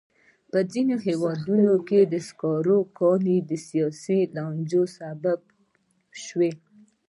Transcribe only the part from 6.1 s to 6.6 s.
شوي.